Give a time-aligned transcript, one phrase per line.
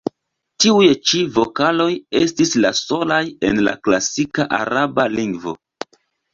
[0.63, 1.87] Tiuj ĉi vokaloj
[2.21, 5.59] estis la solaj en la klasika araba lingvo.